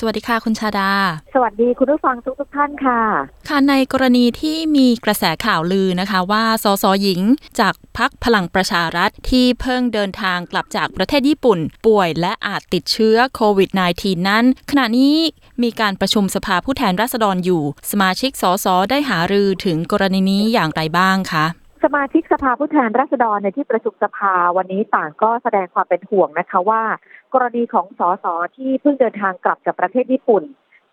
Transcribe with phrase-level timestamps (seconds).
[0.00, 0.90] สวัสดีค่ะคุณชาดา
[1.34, 3.00] สวัสดีคุณผู้ฟังทุกทุกๆท่านค่ะ
[3.48, 7.20] ค่ะในกรณีที่มีกระแสข่าวลือนะคะ ว่าสสหญิง
[7.60, 15.16] จากพักพลังประชารัฐที่เพิ่งเดินทางกลับจากประเทศญี่ปุ่น ป่วยและอาจติดเชื้อโควิด -19 นั้น ขณะนี้
[15.62, 21.46] มีการประชุมสภาผู้แทนราษฎรอยู่ สมาชิกสสได้หารือถึงกรณีนี้อย่างไรบ้างคะ
[21.84, 26.82] สมาชิกสภาผู้แทนราษฎรในที่ประชุมสภาวันนี้ต่างก็แสดงความเป็นห่วงนะคะว่า
[27.34, 30.42] กรณีของสสที่เพิ่งเดินทางกลับจากประเทศญี่ปุ่น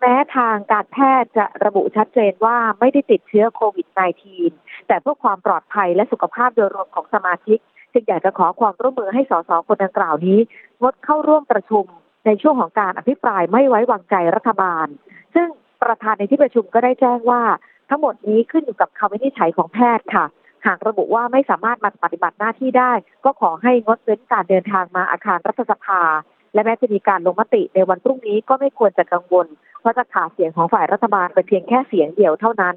[0.00, 3.86] แม้ทางการแพทย์จะระบุชัดเจนว่าไม่ได้ติดเชื้อโควิด
[4.38, 7.58] -19 แต่เพื่อความปลอดภัยและสุขภาพโดยรวมของสมาชิก
[7.92, 10.38] จึงอยากจะขอความร่วมมือให้สสคนดังกล่าวนี้
[10.80, 11.84] งดเข้าร่วมประชุม
[12.26, 14.86] ในช่วงของการอภิปรายไม่ไว้วางใจรัฐบาล
[15.34, 15.48] ซึ่ง
[15.82, 17.42] ประธานในที่ประชุมก็ได้แจ้งว่า
[17.88, 20.26] ทั้งหมดนี้ขึ้นอยู่กับคำวินิจฉัยของแพทย์ค่ะ
[20.66, 22.92] หากระบุว่าไม่สามารถมาปฏิบัติหน้าที่ได้
[23.24, 26.00] ก็ขอให้งดเว้นการเดินทางมาอาคารรัฐสภา
[26.54, 29.46] และแม้จะมีการลงมติในวันพรุ่งนี้ก็ไม่ควรจะกังวล
[29.80, 32.74] เพราะจะขาดเสียงของฝ่ายรัฐบาลเป็นเพียงแค่เสียงเดียวเท่านั้น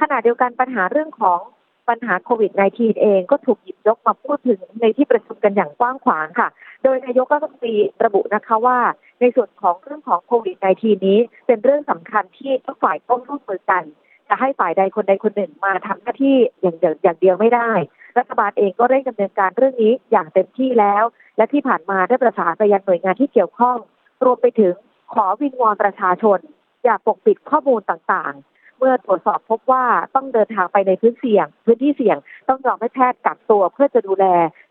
[0.00, 1.40] ขณะเดียวกันปัญหาเรื่องของ
[1.88, 6.48] ปัญหาโควิด -19 เองก็ถูกหยิบยกมาพูดถึงในที่ประชุมกันอย่างกว้างขวางค่ะ
[6.82, 7.74] โดยนายกรัฐมนตรี
[8.04, 8.78] ระบุนะคะว่า
[9.20, 13.82] ในส่วนของเรื่องของโควิด -19 นี้เป็นเรื่องสำคัญที่ทุกฝ่ายต้องร่วมมือกัน
[14.28, 17.70] จะให้ฝ่ายใดคนใดคนหนึ่งมาทำหน้าที่อย่างเดียวอย่างเดียวไม่ได้
[18.18, 21.04] รัฐบาลเองก็เร่งดำเนินการเรื่องนี้อย่างเต็มที่แล้ว
[21.36, 23.76] และที่ผ่านมาได้ประสานไปยังหน่วยงานที่เกี่ยวข้อง
[24.24, 24.74] รวมไปถึง
[25.12, 26.38] ขอวิงวอนประชาชน
[26.84, 32.16] อย่าปกปิดข้อมูลต่างๆ เมื่อตรวจสอบพบว่าต้องเดินทางไปในพื้นเสี่ยง พื้นที่เสี่ยง
[32.48, 34.26] ต้องยอมให้แพทย์กักตัวเพื่อจะดูแล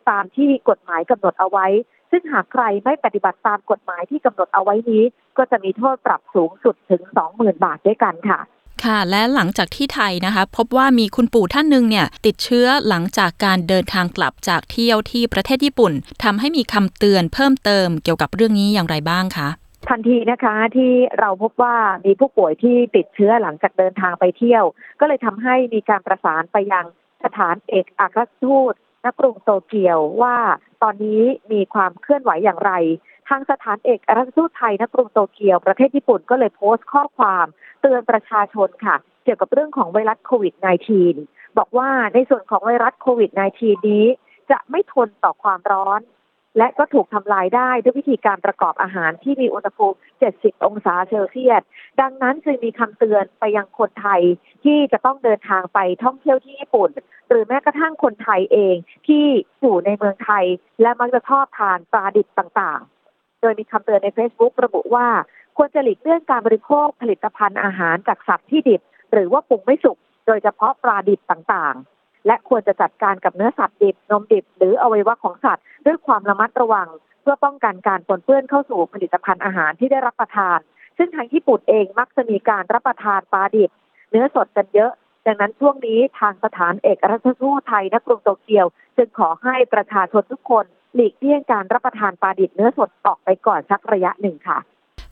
[0.10, 1.68] ตามที่กฎหมายกำหนดเอาไว้
[2.12, 5.04] ซึ่งหากใครไม่ปฏิบัติตามกฎหมายที่กำหนดเอาไว้นี้
[5.38, 7.02] ก็จะมีโทษปรับสูงสุดถึง
[7.34, 8.40] 20,000 บาทด้วยกันค่ะ
[8.86, 19.50] ค่ะ และหลังจากที่ไทยนะคะ พบว่ามีคุณปู่ท่านหนึ่งเนี่ยติดเชื้อหลังจากการเดินทางกลับจากเที่ยวที่ประเทศญี่ปุ่นทำให้มีคำเตือนเพิ่มเติมเกี่ยวกับเรื่องนี้อย่างไรบ้างคะ
[19.90, 21.76] ทันทีนะคะที่เราพบว่า
[22.06, 24.64] มีผู้ป่วยที่ติดเชื้อหลังจากเดินทางไปเที่ยว
[25.00, 26.86] ก็เลยทำให้มีการประสานไปยัง
[27.24, 30.36] สถานเอกอัครทูตณกรุงโตเกียวว่า
[30.84, 32.72] ตอนนี้มีความเคลื่อนไหวอย่างไร
[33.30, 37.46] ทางสถานเอกอัครราชทูตไทยณกรุงโตเกียวประเทศญี่ปุ่นก็เลยโพสต์ข้อความ
[37.82, 40.54] เตือนประชาชนค่ะ เกี่ยวกับเรื่องของไวรัสโควิด
[41.06, 44.06] -19 บอกว่าในส่วนของไวรัสโควิด -19 นี้
[44.52, 46.02] จะไม่ทนต่อความร้อน
[46.58, 49.98] และก็ถูกทำลายได้ด้วยวิธีการประกอบอาหารที่มีอุณหภูมิ
[50.32, 51.62] 70 องศาเซลเซียส
[52.02, 54.22] ดังนั้นจึงมีคำเตือนไปยังคนไทย
[54.64, 56.90] ที่จะต้องเดินทางไปท่องเที่ยวที่ญี่ปุ่น
[57.30, 58.76] หรือแม้กระทั่งคนไทยเอง
[59.08, 59.26] ที่
[59.62, 60.46] อยู่ในเมืองไทย
[60.82, 62.95] และมักจะชอบทานปลาดิบต่างๆ
[63.46, 65.08] ดยมีคำเตือนใน Facebook ระบุว่า
[65.58, 69.98] ควรจะหลีกเลี่ยงการบริโภคผลิตภัณฑ์อาหารจากสัตว์ที่ดิบ หรือว่าปรุงไม่สุก
[70.28, 76.88] โดยเฉพาะปลาดิบต่างๆ และควรจะจัดการกับเนื้อสัตว์ดิบ นมดิบ หรืออวัยวะของสัตว์ ด้วยความระมัดระวัง
[77.22, 80.60] เพื่อป้องกันการปนเปื้อนเข้าสู่ผลิตภัณฑ์อาหารที่ได้รับประทาน
[80.98, 83.70] ซึ่งทางญี่ปุ่นเองมักจะมีการรับประทานปลาดิบ
[84.12, 84.92] เนื้อสดกันเยอะ
[85.28, 88.66] ดังนั้นช่วงนี้ทางสถานเอกอัครราชทูตไทยณกรุงโตเกียว
[88.98, 90.66] จึงขอให้ประชาชนทุกคน
[90.96, 94.60] หลีกเลี่ยงการรับประทานปลาดิบเนื้อสดออกไปก่อนสักระยะหนึ่งค่ะ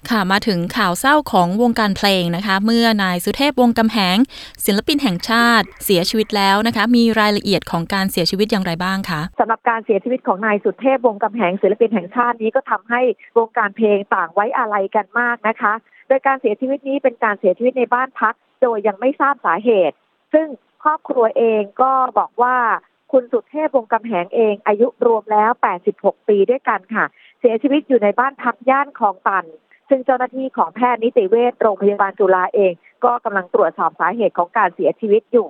[0.09, 4.17] ค่ะมาถึงข่าวเศร้าของวงการเพลงนะคะ เมื่อนายสุเทพวงศ์กำแหง
[4.65, 13.01] ศิลปินแห่งชาติ เสียชีวิตแล้วนะคะ มีรายละเอียดของการเสียชีวิตอย่างไรบ้างคะสำหรับการเสียชีวิตของนายสุเทพวงศ์กำแหงศิลปินแห่งชาตินี้ก็ทำให้
[13.37, 15.73] วงการเพลงต่างไว้อาลัยกันมากนะคะ
[16.07, 19.95] โดยการเสียชีวิตนี้เป็นการเสียชีวิตในบ้านพัก โดยยังไม่ทราบสาเหตุ
[20.33, 20.47] ซึ่ง
[20.83, 22.57] ครอบครัวเองก็บอกว่า
[23.11, 25.51] คุณสุเทพวงกำแหงเองอายุรวมแล้ว
[25.89, 27.05] 86 ปีด้วยกันค่ะ
[27.39, 29.45] เสียชีวิตอยู่ในบ้านพักย่านคลองตัน
[29.89, 32.73] ซึ่งเจ้าหน้าที่ของแพทย์นิติเวชโรงพยาบาลจุฬาเอง
[33.05, 35.49] ก็กำลังตรวจสอบสาเหตุของการเสียชีวิตอยู่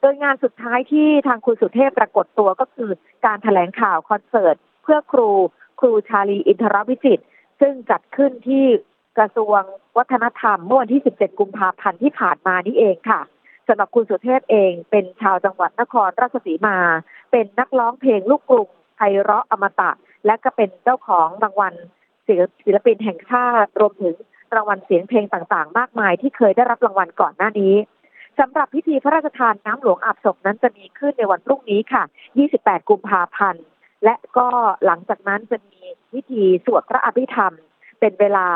[0.00, 2.90] โดยงานสุดท้ายที่ทางคุณสุเทพปรากฏตัวก็คือ
[3.26, 5.30] การถแถลงข่าวคอนเสิร์ต เพื่อครู
[5.80, 7.20] ครูชาลีอินทรวิจิต
[7.60, 8.66] ซึ่งจัดขึ้นที่
[9.18, 9.60] กระทรวง
[9.98, 13.20] วัฒนธรรมเมื่อวันที่ 17 กุมภาพันธ์ที่ผ่านมานี่เองค่ะ
[13.70, 16.76] สำหรับคุณสุเทพเองเป็นชาวจังหวัดนครราชสีมา
[17.30, 19.90] เป็นนักร้องเพลงลูกกรุงไพเราะอมตะ
[20.26, 21.74] และก็เป็นเจ้าของรางวัล
[22.64, 24.14] ศิลปินแห่งชาติรวมถึง
[24.54, 27.74] รางวัลเสียงเพลงต่างๆ มากมายที่เคยได้รับรางวัลก่อนหน้านี้
[28.38, 32.02] สำหรับพิธีพระราชทานน้ำหลวงอาบศพนั้นจะมีขึ้นในวันพรุ่งนี้ค่ะ
[32.46, 33.64] 28 กุมภาพันธ์
[34.04, 34.48] และก็
[34.84, 35.80] หลังจากนั้นจะมี
[36.12, 37.54] พิธีสวดพระอภิธรรม
[38.00, 38.46] เป็นเวลา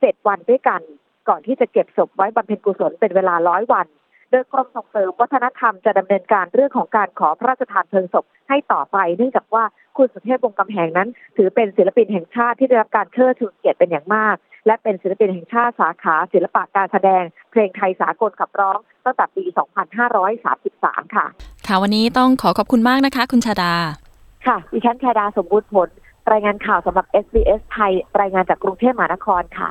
[0.00, 0.80] เจ็ดวันด้วยกัน
[1.28, 3.86] ก่อนที่จะเก็บศพไว้บำเพ็ญกุศลเป็นเวลาร้อยวัน
[4.30, 9.64] โดยกรมส่งเสริมวัฒนธรรมจะดำเนินการเรื่องของการขอพระราชทานเพลิงศพให้ต่อไป เนื่องจากว่า
[9.96, 14.36] คุณสุเทพวงศ์กำแหงนั้น ถือเป็นศิลปินแห่งชาติที่ได้รับการเชิดชูเกียรติเป็นอย่างมาก
[14.66, 19.44] และเป็นศิลปินแห่งชาติสาขา ศิลปะการแสดง เพลงไทยสากลขับร้องตั้งแต่ปี
[20.30, 21.26] 2533 ค่ะ
[21.66, 23.72] ค่ะวันนี้ต้องขอขอบคุณมากนะคะ คุณชาดา
[24.46, 25.88] ค่ะดิฉันชาดาสมบูรณ์ผล
[26.32, 29.70] รายงานข่าวสำหรับ SBS ไทย รายงานจากกรุงเทพมหานครค่ะ